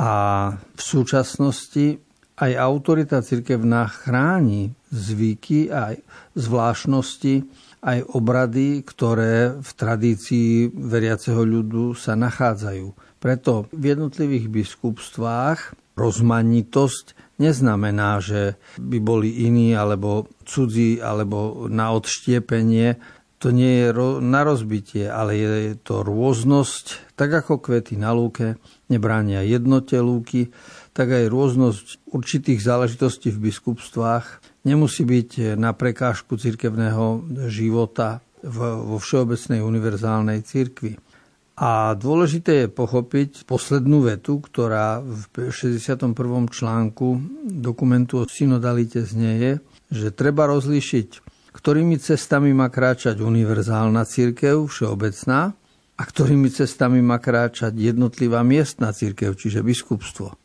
A 0.00 0.10
v 0.56 0.80
súčasnosti 0.80 2.00
aj 2.34 2.52
autorita 2.58 3.22
cirkevná 3.22 3.86
chráni 3.86 4.74
zvyky 4.90 5.70
a 5.70 5.94
zvláštnosti, 6.34 7.46
aj 7.84 7.98
obrady, 8.16 8.80
ktoré 8.82 9.60
v 9.60 9.70
tradícii 9.76 10.72
veriaceho 10.72 11.44
ľudu 11.44 11.92
sa 11.94 12.16
nachádzajú. 12.16 13.18
Preto 13.20 13.68
v 13.70 13.94
jednotlivých 13.94 14.48
biskupstvách 14.48 15.76
rozmanitosť 15.94 17.38
neznamená, 17.38 18.18
že 18.18 18.58
by 18.80 18.98
boli 18.98 19.46
iní 19.46 19.76
alebo 19.76 20.26
cudzí 20.42 20.98
alebo 20.98 21.70
na 21.70 21.94
odštiepenie. 21.94 22.98
To 23.44 23.52
nie 23.52 23.84
je 23.84 23.92
na 24.24 24.40
rozbitie, 24.40 25.04
ale 25.04 25.36
je 25.36 25.76
to 25.76 26.00
rôznosť, 26.00 27.12
tak 27.12 27.44
ako 27.44 27.60
kvety 27.60 28.00
na 28.00 28.16
lúke 28.16 28.56
nebránia 28.88 29.44
jednote 29.44 30.00
lúky, 30.00 30.48
tak 30.96 31.12
aj 31.12 31.28
rôznosť 31.28 32.08
určitých 32.08 32.64
záležitostí 32.64 33.28
v 33.28 33.52
biskupstvách 33.52 34.40
nemusí 34.64 35.04
byť 35.04 35.60
na 35.60 35.76
prekážku 35.76 36.40
cirkevného 36.40 37.20
života 37.52 38.24
vo 38.40 38.96
všeobecnej 38.96 39.60
univerzálnej 39.60 40.40
cirkvi. 40.40 40.96
A 41.60 41.92
dôležité 42.00 42.64
je 42.64 42.72
pochopiť 42.72 43.44
poslednú 43.44 44.08
vetu, 44.08 44.40
ktorá 44.40 45.04
v 45.04 45.52
61. 45.52 46.16
článku 46.48 47.06
dokumentu 47.44 48.24
o 48.24 48.26
synodalite 48.26 49.04
znieje, 49.04 49.60
že 49.92 50.10
treba 50.10 50.48
rozlíšiť, 50.48 51.23
ktorými 51.64 51.96
cestami 51.96 52.52
má 52.52 52.68
kráčať 52.68 53.24
univerzálna 53.24 54.04
církev, 54.04 54.68
všeobecná, 54.68 55.56
a 55.96 56.02
ktorými 56.04 56.52
cestami 56.52 57.00
má 57.00 57.16
kráčať 57.16 57.72
jednotlivá 57.72 58.44
miestna 58.44 58.92
církev, 58.92 59.32
čiže 59.32 59.64
biskupstvo. 59.64 60.36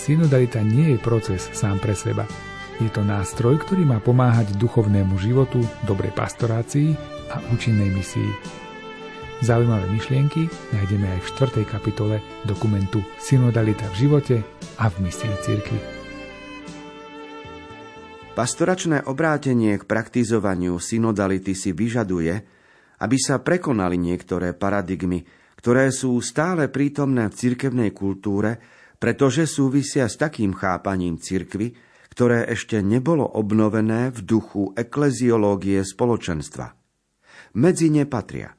Synodalita 0.00 0.64
nie 0.64 0.96
je 0.96 0.98
proces 0.98 1.52
sám 1.52 1.76
pre 1.76 1.92
seba. 1.92 2.24
Je 2.80 2.88
to 2.88 3.04
nástroj, 3.04 3.60
ktorý 3.60 3.84
má 3.84 4.00
pomáhať 4.00 4.56
duchovnému 4.56 5.20
životu, 5.20 5.60
dobrej 5.84 6.16
pastorácii 6.16 6.96
a 7.28 7.36
účinnej 7.52 7.92
misii. 7.92 8.32
Zaujímavé 9.44 9.92
myšlienky 9.92 10.48
nájdeme 10.72 11.04
aj 11.04 11.20
v 11.20 11.28
4. 11.68 11.68
kapitole 11.68 12.16
dokumentu 12.48 13.04
Synodalita 13.20 13.92
v 13.92 14.08
živote 14.08 14.36
a 14.80 14.88
v 14.88 15.04
misii 15.04 15.36
cirkvi. 15.44 15.80
Pastoračné 18.32 19.04
obrátenie 19.04 19.76
k 19.76 19.84
praktizovaniu 19.84 20.80
synodality 20.80 21.52
si 21.52 21.76
vyžaduje, 21.76 22.40
aby 23.04 23.16
sa 23.20 23.36
prekonali 23.44 24.00
niektoré 24.00 24.56
paradigmy, 24.56 25.28
ktoré 25.60 25.92
sú 25.92 26.16
stále 26.24 26.72
prítomné 26.72 27.28
v 27.28 27.36
cirkevnej 27.36 27.92
kultúre, 27.92 28.79
pretože 29.00 29.48
súvisia 29.48 30.06
s 30.06 30.20
takým 30.20 30.52
chápaním 30.52 31.16
cirkvy, 31.16 31.72
ktoré 32.12 32.44
ešte 32.46 32.84
nebolo 32.84 33.24
obnovené 33.24 34.12
v 34.12 34.20
duchu 34.22 34.76
ekleziológie 34.76 35.80
spoločenstva. 35.82 36.76
Medzi 37.56 37.88
ne 37.90 38.04
patria 38.06 38.54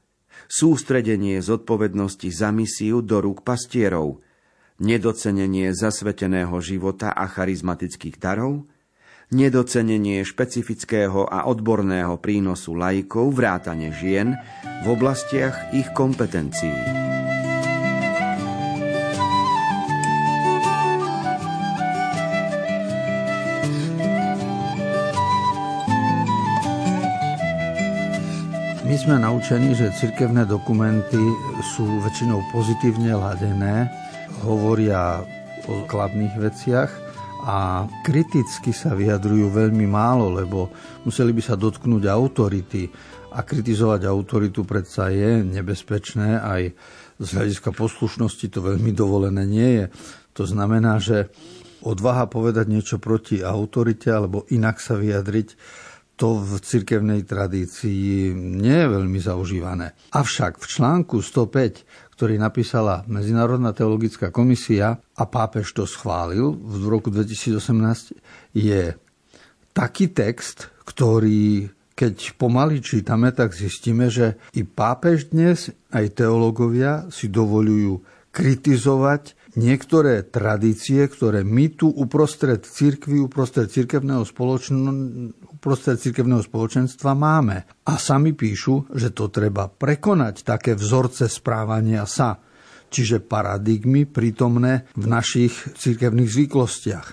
sústredenie 0.51 1.39
zodpovednosti 1.39 2.27
za 2.27 2.51
misiu 2.51 2.99
do 2.99 3.23
rúk 3.23 3.47
pastierov, 3.47 4.19
nedocenenie 4.83 5.71
zasveteného 5.71 6.59
života 6.59 7.15
a 7.15 7.23
charizmatických 7.23 8.19
darov, 8.19 8.67
nedocenenie 9.31 10.27
špecifického 10.27 11.23
a 11.23 11.47
odborného 11.47 12.19
prínosu 12.19 12.75
laikov 12.75 13.31
vrátane 13.31 13.95
žien 13.95 14.35
v 14.83 14.85
oblastiach 14.91 15.71
ich 15.71 15.87
kompetencií. 15.95 17.10
My 28.91 28.99
sme 28.99 29.23
naučení, 29.23 29.71
že 29.71 29.95
cirkevné 29.95 30.43
dokumenty 30.43 31.15
sú 31.63 32.03
väčšinou 32.03 32.43
pozitívne 32.51 33.15
ladené, 33.15 33.87
hovoria 34.43 35.23
o 35.71 35.87
kladných 35.87 36.35
veciach 36.35 36.91
a 37.47 37.87
kriticky 38.03 38.75
sa 38.75 38.91
vyjadrujú 38.91 39.47
veľmi 39.47 39.87
málo, 39.87 40.35
lebo 40.35 40.67
museli 41.07 41.31
by 41.31 41.39
sa 41.39 41.55
dotknúť 41.55 42.03
autority 42.03 42.91
a 43.31 43.39
kritizovať 43.47 44.11
autoritu 44.11 44.67
predsa 44.67 45.07
je 45.07 45.39
nebezpečné, 45.39 46.43
aj 46.43 46.75
z 47.15 47.27
hľadiska 47.31 47.71
poslušnosti 47.71 48.51
to 48.51 48.59
veľmi 48.59 48.91
dovolené 48.91 49.47
nie 49.47 49.71
je. 49.79 49.85
To 50.35 50.43
znamená, 50.43 50.99
že 50.99 51.31
odvaha 51.79 52.27
povedať 52.27 52.67
niečo 52.67 52.99
proti 52.99 53.39
autorite 53.39 54.11
alebo 54.11 54.43
inak 54.51 54.83
sa 54.83 54.99
vyjadriť, 54.99 55.55
to 56.21 56.37
v 56.37 56.61
cirkevnej 56.61 57.25
tradícii 57.25 58.29
nie 58.37 58.77
je 58.77 58.87
veľmi 58.93 59.17
zaužívané. 59.17 59.97
Avšak 60.13 60.61
v 60.61 60.65
článku 60.69 61.17
105 61.17 62.11
ktorý 62.21 62.37
napísala 62.37 63.01
Medzinárodná 63.09 63.73
teologická 63.73 64.29
komisia 64.29 64.93
a 64.93 65.23
pápež 65.25 65.73
to 65.73 65.89
schválil 65.89 66.53
v 66.53 66.85
roku 66.85 67.09
2018, 67.09 67.57
je 68.53 68.93
taký 69.73 70.13
text, 70.13 70.69
ktorý 70.85 71.73
keď 71.97 72.37
pomaly 72.37 72.77
čítame, 72.77 73.33
tak 73.33 73.57
zistíme, 73.57 74.13
že 74.13 74.37
i 74.53 74.61
pápež 74.61 75.33
dnes, 75.33 75.73
aj 75.89 76.13
teológovia 76.13 77.09
si 77.09 77.25
dovolujú 77.25 78.05
kritizovať 78.29 79.40
niektoré 79.55 80.23
tradície, 80.23 81.03
ktoré 81.07 81.43
my 81.43 81.75
tu 81.75 81.91
uprostred 81.91 82.63
cirkvi, 82.63 83.19
uprostred 83.19 83.67
cirkevného, 83.67 84.23
spoločno, 84.23 84.91
uprostred 85.59 85.99
cirkevného 85.99 86.43
spoločenstva 86.43 87.11
máme. 87.11 87.67
A 87.87 87.93
sami 87.99 88.31
píšu, 88.31 88.91
že 88.95 89.11
to 89.11 89.27
treba 89.27 89.67
prekonať, 89.67 90.47
také 90.47 90.77
vzorce 90.77 91.27
správania 91.27 92.07
sa, 92.07 92.39
čiže 92.91 93.23
paradigmy 93.23 94.07
prítomné 94.07 94.87
v 94.95 95.05
našich 95.07 95.75
cirkevných 95.79 96.29
zvyklostiach. 96.29 97.07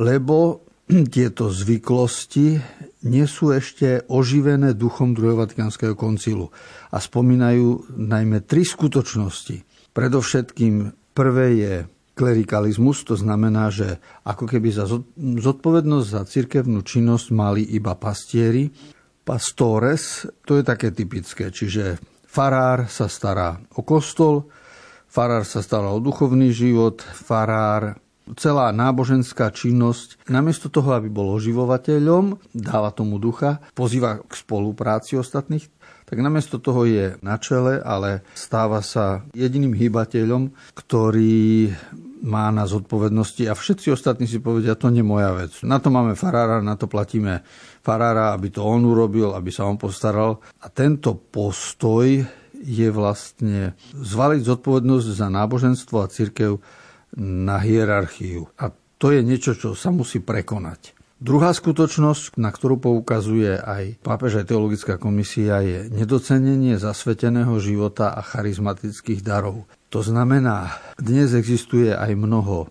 Lebo 0.00 0.64
tieto 1.14 1.48
zvyklosti 1.52 2.60
nie 3.04 3.26
sú 3.28 3.52
ešte 3.52 4.08
oživené 4.08 4.72
duchom 4.72 5.12
druhého 5.12 5.44
Vatikánskeho 5.44 5.92
koncilu 5.92 6.48
a 6.88 6.96
spomínajú 6.96 7.92
najmä 7.92 8.44
tri 8.48 8.64
skutočnosti. 8.64 9.64
Predovšetkým 9.92 11.03
Prvé 11.14 11.46
je 11.54 11.74
klerikalizmus, 12.14 13.02
to 13.06 13.14
znamená, 13.18 13.70
že 13.70 13.98
ako 14.22 14.46
keby 14.50 14.68
za 14.70 14.86
zodpovednosť 15.18 16.06
za 16.06 16.22
cirkevnú 16.26 16.82
činnosť 16.82 17.26
mali 17.34 17.62
iba 17.74 17.94
pastieri. 17.98 18.70
Pastores, 19.24 20.28
to 20.44 20.60
je 20.60 20.64
také 20.66 20.92
typické, 20.92 21.48
čiže 21.48 21.96
farár 22.28 22.90
sa 22.92 23.08
stará 23.08 23.56
o 23.78 23.80
kostol, 23.80 24.52
farár 25.08 25.48
sa 25.48 25.64
stará 25.64 25.90
o 25.90 26.02
duchovný 26.02 26.52
život, 26.52 27.00
farár 27.00 28.04
celá 28.32 28.72
náboženská 28.72 29.52
činnosť, 29.52 30.28
namiesto 30.32 30.72
toho, 30.72 30.96
aby 30.96 31.12
bol 31.12 31.36
oživovateľom, 31.36 32.40
dáva 32.56 32.88
tomu 32.88 33.20
ducha, 33.20 33.60
pozýva 33.76 34.24
k 34.24 34.32
spolupráci 34.32 35.20
ostatných, 35.20 35.68
tak 36.04 36.20
namiesto 36.20 36.60
toho 36.60 36.84
je 36.84 37.16
na 37.24 37.40
čele, 37.40 37.80
ale 37.80 38.22
stáva 38.36 38.84
sa 38.84 39.24
jediným 39.32 39.72
hýbateľom, 39.72 40.52
ktorý 40.76 41.72
má 42.24 42.48
na 42.48 42.64
zodpovednosti 42.64 43.44
a 43.48 43.52
všetci 43.52 43.92
ostatní 43.92 44.24
si 44.24 44.40
povedia, 44.40 44.80
to 44.80 44.88
nie 44.88 45.04
je 45.04 45.12
moja 45.12 45.36
vec. 45.36 45.52
Na 45.60 45.76
to 45.76 45.92
máme 45.92 46.16
farára, 46.16 46.64
na 46.64 46.72
to 46.76 46.88
platíme 46.88 47.44
farára, 47.84 48.32
aby 48.32 48.48
to 48.48 48.64
on 48.64 48.88
urobil, 48.88 49.36
aby 49.36 49.52
sa 49.52 49.68
on 49.68 49.76
postaral. 49.76 50.40
A 50.64 50.72
tento 50.72 51.12
postoj 51.12 52.24
je 52.64 52.88
vlastne 52.88 53.76
zvaliť 53.92 54.40
zodpovednosť 54.40 55.08
za 55.12 55.28
náboženstvo 55.28 55.96
a 56.00 56.08
církev 56.08 56.56
na 57.20 57.60
hierarchiu. 57.60 58.48
A 58.56 58.72
to 58.96 59.12
je 59.12 59.20
niečo, 59.20 59.52
čo 59.52 59.76
sa 59.76 59.92
musí 59.92 60.24
prekonať. 60.24 61.03
Druhá 61.24 61.56
skutočnosť, 61.56 62.36
na 62.36 62.52
ktorú 62.52 62.76
poukazuje 62.76 63.56
aj 63.56 63.96
pápež 64.04 64.44
aj 64.44 64.52
teologická 64.52 65.00
komisia, 65.00 65.64
je 65.64 65.88
nedocenenie 65.88 66.76
zasveteného 66.76 67.56
života 67.64 68.12
a 68.12 68.20
charizmatických 68.20 69.24
darov. 69.24 69.64
To 69.88 70.04
znamená, 70.04 70.76
dnes 71.00 71.32
existuje 71.32 71.96
aj 71.96 72.12
mnoho 72.12 72.68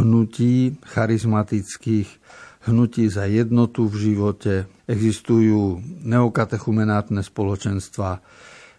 hnutí 0.00 0.80
charizmatických, 0.80 2.08
hnutí 2.72 3.12
za 3.12 3.28
jednotu 3.28 3.84
v 3.92 3.96
živote, 4.00 4.64
existujú 4.88 5.84
neokatechumenátne 6.00 7.20
spoločenstva, 7.20 8.24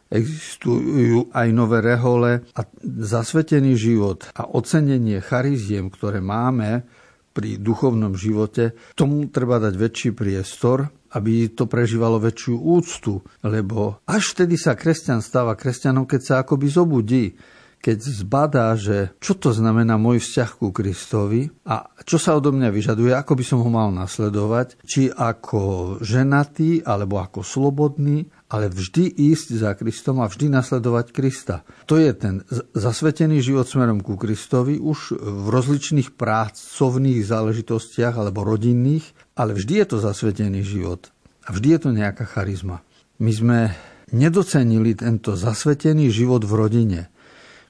existujú 0.10 1.29
aj 1.29 1.47
nové 1.53 1.86
rehole 1.86 2.41
a 2.57 2.62
zasvetený 2.81 3.77
život 3.77 4.34
a 4.34 4.49
ocenenie 4.49 5.21
chariziem, 5.21 5.93
ktoré 5.93 6.25
máme, 6.25 6.89
pri 7.32 7.58
duchovnom 7.58 8.13
živote, 8.15 8.76
tomu 8.94 9.28
treba 9.32 9.58
dať 9.58 9.74
väčší 9.76 10.10
priestor, 10.12 10.91
aby 11.12 11.52
to 11.52 11.67
prežívalo 11.67 12.20
väčšiu 12.20 12.56
úctu, 12.56 13.20
lebo 13.44 14.00
až 14.08 14.36
vtedy 14.36 14.56
sa 14.56 14.76
kresťan 14.76 15.20
stáva 15.20 15.56
kresťanom, 15.60 16.08
keď 16.08 16.22
sa 16.22 16.34
akoby 16.44 16.67
zobudí 16.72 17.26
keď 17.82 17.98
zbadá, 17.98 18.78
že 18.78 19.10
čo 19.17 19.34
to 19.34 19.50
znamená 19.50 19.98
môj 19.98 20.22
vzťah 20.22 20.50
ku 20.62 20.70
Kristovi 20.70 21.50
a 21.65 21.89
čo 22.06 22.22
sa 22.22 22.38
odo 22.38 22.54
mňa 22.54 22.70
vyžaduje, 22.70 23.10
ako 23.10 23.34
by 23.34 23.44
som 23.44 23.60
ho 23.65 23.70
mal 23.74 23.89
nasledovať, 23.89 24.78
či 24.86 25.10
ako 25.10 25.98
ženatý 26.00 26.86
alebo 26.86 27.17
ako 27.17 27.41
slobodný, 27.41 28.30
ale 28.51 28.67
vždy 28.67 29.07
ísť 29.31 29.63
za 29.63 29.71
Kristom 29.79 30.19
a 30.19 30.27
vždy 30.27 30.51
nasledovať 30.51 31.15
Krista. 31.15 31.63
To 31.87 31.95
je 31.95 32.11
ten 32.11 32.43
zasvetený 32.75 33.39
život 33.39 33.63
smerom 33.63 34.03
ku 34.03 34.19
Kristovi 34.19 34.75
už 34.75 35.15
v 35.15 35.45
rozličných 35.47 36.19
pracovných 36.19 37.23
záležitostiach 37.23 38.19
alebo 38.19 38.43
rodinných, 38.43 39.07
ale 39.39 39.55
vždy 39.55 39.73
je 39.79 39.85
to 39.87 39.97
zasvetený 40.03 40.67
život 40.67 41.07
a 41.47 41.55
vždy 41.55 41.67
je 41.71 41.79
to 41.79 41.89
nejaká 41.95 42.27
charizma. 42.27 42.83
My 43.23 43.31
sme 43.31 43.59
nedocenili 44.11 44.99
tento 44.99 45.39
zasvetený 45.39 46.11
život 46.11 46.43
v 46.43 46.53
rodine. 46.59 47.01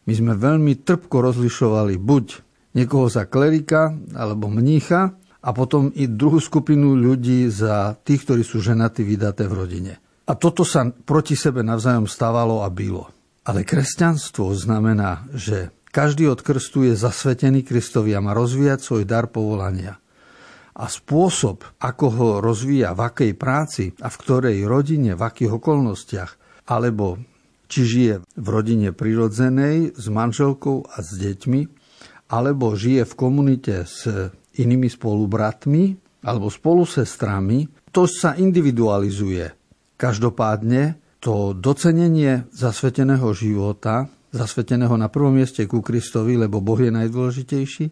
My 0.10 0.18
sme 0.18 0.34
veľmi 0.34 0.82
trpko 0.82 1.22
rozlišovali 1.22 2.02
buď 2.02 2.26
niekoho 2.74 3.06
za 3.06 3.30
klerika 3.30 3.94
alebo 4.18 4.50
mnícha 4.50 5.14
a 5.46 5.50
potom 5.54 5.94
i 5.94 6.10
druhú 6.10 6.42
skupinu 6.42 6.98
ľudí 6.98 7.46
za 7.54 7.94
tých, 8.02 8.26
ktorí 8.26 8.42
sú 8.42 8.58
ženatí 8.58 9.06
vydaté 9.06 9.46
v 9.46 9.54
rodine. 9.54 9.94
A 10.30 10.38
toto 10.38 10.62
sa 10.62 10.86
proti 10.90 11.34
sebe 11.34 11.66
navzájom 11.66 12.06
stávalo 12.06 12.62
a 12.62 12.70
bylo. 12.70 13.10
Ale 13.42 13.66
kresťanstvo 13.66 14.54
znamená, 14.54 15.26
že 15.34 15.74
každý 15.92 16.30
od 16.30 16.40
krstu 16.46 16.88
je 16.88 16.96
zasvetený 16.96 17.66
Kristovi 17.66 18.16
a 18.16 18.24
má 18.24 18.32
rozvíjať 18.32 18.80
svoj 18.80 19.04
dar 19.04 19.28
povolania. 19.28 20.00
A 20.72 20.88
spôsob, 20.88 21.68
ako 21.84 22.06
ho 22.16 22.30
rozvíja, 22.40 22.96
v 22.96 23.02
akej 23.12 23.32
práci 23.36 23.92
a 24.00 24.08
v 24.08 24.20
ktorej 24.24 24.64
rodine, 24.64 25.20
v 25.20 25.22
akých 25.26 25.60
okolnostiach, 25.60 26.32
alebo 26.72 27.20
či 27.68 27.82
žije 27.84 28.14
v 28.24 28.48
rodine 28.48 28.96
prirodzenej 28.96 30.00
s 30.00 30.06
manželkou 30.08 30.88
a 30.88 31.04
s 31.04 31.12
deťmi, 31.20 31.62
alebo 32.32 32.72
žije 32.72 33.04
v 33.04 33.14
komunite 33.20 33.84
s 33.84 34.08
inými 34.56 34.88
spolubratmi 34.88 35.96
alebo 36.24 36.48
spolusestrami, 36.48 37.92
to 37.92 38.08
sa 38.08 38.40
individualizuje. 38.40 39.61
Každopádne 40.02 40.98
to 41.22 41.54
docenenie 41.54 42.50
zasveteného 42.50 43.30
života, 43.38 44.10
zasveteného 44.34 44.98
na 44.98 45.14
prvom 45.14 45.38
mieste 45.38 45.70
ku 45.70 45.86
Kristovi, 45.86 46.42
lebo 46.42 46.58
Boh 46.58 46.82
je 46.82 46.90
najdôležitejší, 46.90 47.86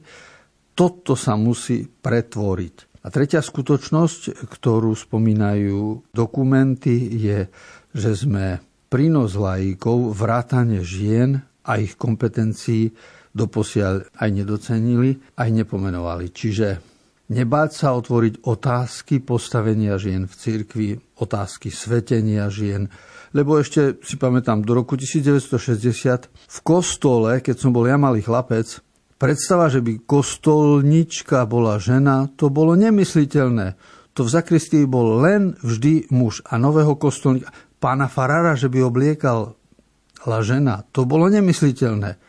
toto 0.73 1.13
sa 1.13 1.37
musí 1.37 1.85
pretvoriť. 1.85 3.05
A 3.05 3.13
tretia 3.13 3.45
skutočnosť, 3.45 4.49
ktorú 4.49 4.97
spomínajú 4.97 6.09
dokumenty, 6.09 6.97
je, 7.13 7.45
že 7.93 8.11
sme 8.17 8.57
prínos 8.89 9.37
lajíkov, 9.37 10.09
vrátane 10.17 10.81
žien 10.81 11.45
a 11.61 11.77
ich 11.77 11.93
kompetencií 11.93 12.89
doposiaľ 13.37 14.09
aj 14.17 14.29
nedocenili, 14.33 15.13
aj 15.37 15.49
nepomenovali. 15.61 16.33
Čiže 16.33 16.88
nebáť 17.29 17.69
sa 17.71 17.87
otvoriť 17.95 18.43
otázky 18.43 19.21
postavenia 19.21 19.95
žien 20.01 20.25
v 20.25 20.33
cirkvi, 20.33 20.89
otázky 21.21 21.69
svetenia 21.69 22.49
žien, 22.49 22.89
lebo 23.31 23.61
ešte 23.61 24.01
si 24.01 24.17
pamätám, 24.17 24.65
do 24.65 24.73
roku 24.73 24.97
1960 24.97 26.29
v 26.29 26.59
kostole, 26.65 27.39
keď 27.45 27.55
som 27.61 27.69
bol 27.69 27.85
ja 27.85 27.95
malý 27.95 28.25
chlapec, 28.25 28.81
predstava, 29.21 29.69
že 29.69 29.85
by 29.85 30.01
kostolnička 30.03 31.45
bola 31.45 31.77
žena, 31.77 32.25
to 32.33 32.49
bolo 32.49 32.73
nemysliteľné. 32.73 33.77
To 34.17 34.25
v 34.25 34.33
zakristii 34.33 34.89
bol 34.89 35.21
len 35.21 35.53
vždy 35.61 36.09
muž 36.09 36.41
a 36.49 36.57
nového 36.57 36.97
kostolníka 36.97 37.53
pána 37.79 38.11
Farara, 38.11 38.57
že 38.57 38.67
by 38.67 38.83
obliekal 38.83 39.55
žena. 40.43 40.83
To 40.91 41.07
bolo 41.07 41.31
nemysliteľné. 41.31 42.19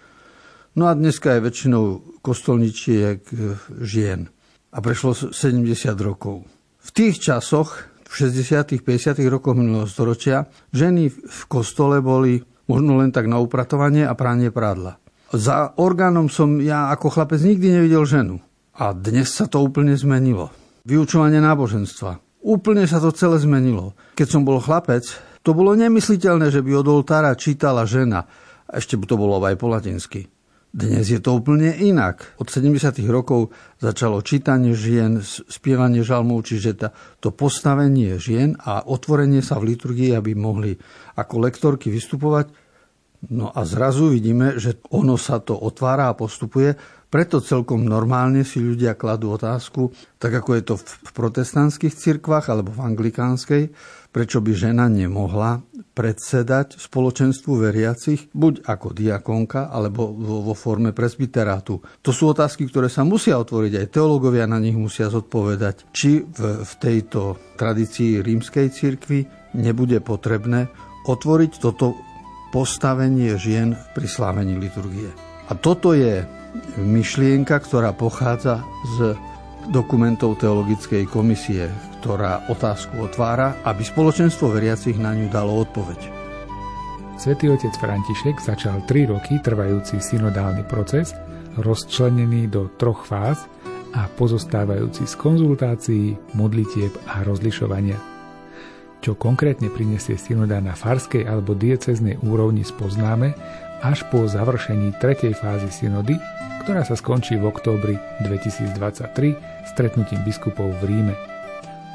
No 0.79 0.87
a 0.87 0.95
dneska 0.95 1.35
je 1.35 1.45
väčšinou 1.51 1.85
kostolničiek 2.23 3.19
eh, 3.27 3.59
žien. 3.83 4.31
A 4.71 4.79
prešlo 4.79 5.15
70 5.15 5.67
rokov. 5.99 6.47
V 6.79 6.91
tých 6.95 7.19
časoch, 7.19 7.91
v 8.07 8.13
60. 8.15 8.83
50. 8.83 9.19
rokoch 9.27 9.59
minulého 9.59 9.91
storočia, 9.91 10.47
ženy 10.71 11.11
v 11.11 11.43
kostole 11.51 11.99
boli 11.99 12.43
možno 12.71 13.03
len 13.03 13.11
tak 13.11 13.27
na 13.27 13.43
upratovanie 13.43 14.07
a 14.07 14.15
pranie 14.15 14.55
prádla. 14.55 15.03
Za 15.31 15.75
orgánom 15.79 16.31
som 16.31 16.59
ja 16.63 16.91
ako 16.91 17.11
chlapec 17.11 17.43
nikdy 17.43 17.83
nevidel 17.83 18.07
ženu. 18.07 18.43
A 18.79 18.95
dnes 18.95 19.31
sa 19.35 19.51
to 19.51 19.63
úplne 19.63 19.95
zmenilo. 19.99 20.55
Vyučovanie 20.87 21.43
náboženstva. 21.43 22.19
Úplne 22.41 22.87
sa 22.87 23.03
to 23.03 23.11
celé 23.15 23.39
zmenilo. 23.43 23.95
Keď 24.15 24.27
som 24.27 24.43
bol 24.47 24.63
chlapec, 24.63 25.07
to 25.43 25.55
bolo 25.55 25.75
nemysliteľné, 25.75 26.51
že 26.51 26.63
by 26.63 26.79
od 26.79 26.89
oltára 26.89 27.35
čítala 27.37 27.87
žena. 27.87 28.27
A 28.71 28.79
ešte 28.79 28.95
by 28.95 29.05
to 29.07 29.19
bolo 29.19 29.43
aj 29.43 29.55
po 29.59 29.67
latinsky. 29.67 30.31
Dnes 30.71 31.11
je 31.11 31.19
to 31.19 31.35
úplne 31.35 31.75
inak. 31.83 32.39
Od 32.39 32.47
70. 32.47 32.79
rokov 33.11 33.51
začalo 33.83 34.23
čítanie 34.23 34.71
žien, 34.71 35.19
spievanie 35.27 36.07
žalmov, 36.07 36.47
čiže 36.47 36.79
to 37.19 37.35
postavenie 37.35 38.15
žien 38.23 38.55
a 38.55 38.87
otvorenie 38.87 39.43
sa 39.43 39.59
v 39.59 39.75
liturgii, 39.75 40.15
aby 40.15 40.39
mohli 40.39 40.79
ako 41.19 41.43
lektorky 41.43 41.91
vystupovať. 41.91 42.55
No 43.35 43.51
a 43.51 43.67
zrazu 43.67 44.15
vidíme, 44.15 44.63
že 44.63 44.79
ono 44.95 45.19
sa 45.19 45.43
to 45.43 45.59
otvára 45.59 46.07
a 46.07 46.15
postupuje. 46.15 46.79
Preto 47.11 47.43
celkom 47.43 47.83
normálne 47.83 48.47
si 48.47 48.63
ľudia 48.63 48.95
kladú 48.95 49.35
otázku, 49.35 49.91
tak 50.23 50.39
ako 50.39 50.51
je 50.55 50.63
to 50.63 50.75
v 50.79 51.11
protestantských 51.11 51.99
cirkvách 51.99 52.47
alebo 52.47 52.71
v 52.71 52.95
anglikánskej, 52.95 53.63
prečo 54.15 54.39
by 54.39 54.55
žena 54.55 54.87
nemohla 54.87 55.67
predsedať 55.91 56.79
spoločenstvu 56.79 57.53
veriacich, 57.61 58.31
buď 58.31 58.65
ako 58.65 58.95
diakonka, 58.95 59.69
alebo 59.69 60.11
vo 60.15 60.55
forme 60.55 60.95
presbyterátu. 60.95 61.83
To 62.03 62.11
sú 62.15 62.31
otázky, 62.31 62.71
ktoré 62.71 62.87
sa 62.87 63.03
musia 63.03 63.37
otvoriť, 63.37 63.73
aj 63.77 63.93
teológovia 63.93 64.47
na 64.47 64.63
nich 64.63 64.79
musia 64.79 65.11
zodpovedať, 65.11 65.91
či 65.91 66.23
v, 66.25 66.63
v 66.63 66.73
tejto 66.79 67.37
tradícii 67.59 68.23
rímskej 68.23 68.71
cirkvi 68.71 69.27
nebude 69.59 69.99
potrebné 70.01 70.71
otvoriť 71.05 71.53
toto 71.59 71.99
postavenie 72.51 73.35
žien 73.39 73.79
pri 73.95 74.07
slávení 74.11 74.59
liturgie. 74.59 75.11
A 75.51 75.59
toto 75.59 75.95
je 75.95 76.23
myšlienka, 76.79 77.59
ktorá 77.63 77.95
pochádza 77.95 78.63
z 78.99 79.15
dokumentov 79.71 80.43
Teologickej 80.43 81.07
komisie, 81.07 81.71
ktorá 82.03 82.51
otázku 82.51 83.07
otvára, 83.07 83.55
aby 83.63 83.87
spoločenstvo 83.87 84.51
veriacich 84.51 84.99
na 84.99 85.15
ňu 85.15 85.31
dalo 85.31 85.63
odpoveď. 85.63 86.11
Svetý 87.15 87.55
otec 87.55 87.71
František 87.79 88.43
začal 88.43 88.83
3 88.85 89.15
roky 89.15 89.39
trvajúci 89.39 90.03
synodálny 90.03 90.67
proces, 90.67 91.15
rozčlenený 91.55 92.51
do 92.51 92.67
troch 92.75 93.07
fáz 93.07 93.47
a 93.95 94.11
pozostávajúci 94.11 95.07
z 95.07 95.15
konzultácií, 95.15 96.19
modlitieb 96.35 96.91
a 97.07 97.23
rozlišovania. 97.23 97.99
Čo 99.01 99.17
konkrétne 99.17 99.71
prinesie 99.71 100.19
synoda 100.19 100.61
na 100.61 100.75
farskej 100.77 101.25
alebo 101.25 101.57
dieceznej 101.57 102.21
úrovni 102.21 102.67
spoznáme 102.67 103.33
až 103.81 104.05
po 104.13 104.29
završení 104.29 104.93
tretej 105.01 105.33
fázy 105.33 105.73
synody, 105.73 106.21
ktorá 106.65 106.85
sa 106.85 106.93
skončí 106.93 107.41
v 107.41 107.49
októbri 107.49 107.97
2023 108.29 109.50
stretnutím 109.69 110.23
biskupov 110.25 110.73
v 110.81 110.95
Ríme. 110.95 111.15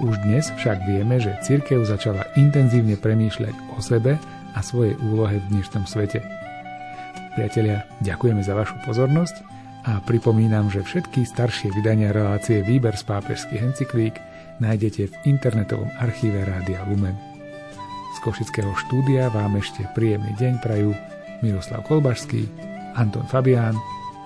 Už 0.04 0.20
dnes 0.28 0.52
však 0.60 0.84
vieme, 0.84 1.24
že 1.24 1.40
cirkev 1.40 1.88
začala 1.88 2.28
intenzívne 2.36 3.00
premýšľať 3.00 3.56
o 3.74 3.80
sebe 3.80 4.20
a 4.54 4.60
svojej 4.60 5.00
úlohe 5.00 5.40
v 5.40 5.46
dnešnom 5.56 5.88
svete. 5.88 6.20
Priatelia, 7.36 7.88
ďakujeme 8.04 8.44
za 8.44 8.56
vašu 8.56 8.76
pozornosť 8.84 9.36
a 9.88 10.04
pripomínam, 10.04 10.68
že 10.68 10.84
všetky 10.84 11.24
staršie 11.24 11.72
vydania 11.76 12.12
relácie 12.12 12.64
Výber 12.64 12.96
z 12.96 13.04
pápežských 13.08 13.62
encyklík 13.62 14.16
nájdete 14.60 15.12
v 15.12 15.16
internetovom 15.28 15.92
archíve 16.00 16.44
Rádia 16.44 16.84
Lumen. 16.88 17.16
Z 18.16 18.24
Košického 18.24 18.72
štúdia 18.88 19.28
vám 19.32 19.60
ešte 19.60 19.84
príjemný 19.92 20.32
deň 20.40 20.54
prajú 20.64 20.96
Miroslav 21.44 21.84
Kolbašský, 21.88 22.48
Anton 22.96 23.28
Fabián, 23.28 23.76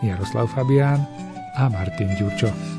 Jaroslav 0.06 0.46
Fabián 0.54 1.02
a 1.58 1.68
Martin 1.68 2.14
Ďurčo. 2.14 2.79